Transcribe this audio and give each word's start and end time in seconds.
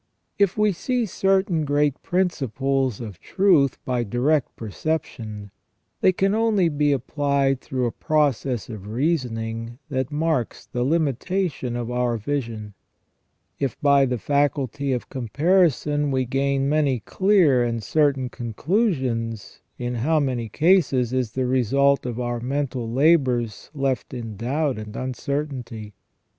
If 0.39 0.57
we 0.57 0.71
see 0.71 1.05
certain 1.05 1.63
great 1.63 2.01
principles 2.01 2.99
of 2.99 3.19
truth 3.19 3.77
by 3.85 4.03
direct 4.03 4.55
perception, 4.55 5.51
they 5.99 6.11
can 6.11 6.33
only 6.33 6.69
be 6.69 6.91
applied 6.91 7.61
through 7.61 7.85
a 7.85 7.91
process 7.91 8.67
of 8.67 8.87
reasoning 8.87 9.77
that 9.89 10.11
marks 10.11 10.65
the 10.65 10.83
limitation 10.83 11.75
of 11.75 11.91
our 11.91 12.17
vision. 12.17 12.73
If 13.59 13.79
by 13.79 14.07
the 14.07 14.17
faculty 14.17 14.91
of 14.91 15.07
com 15.07 15.27
parison 15.27 16.09
we 16.09 16.25
gain 16.25 16.67
many 16.67 17.01
clear 17.01 17.63
and 17.63 17.83
certain 17.83 18.27
conclusions, 18.27 19.61
in 19.77 19.93
how 19.93 20.19
many 20.19 20.49
cases 20.49 21.13
is 21.13 21.33
the 21.33 21.45
result 21.45 22.07
of 22.07 22.19
our 22.19 22.39
mental 22.39 22.91
labours 22.91 23.69
left 23.75 24.15
in 24.15 24.35
doubt 24.35 24.79
and 24.79 24.95
uncertainty. 24.95 25.93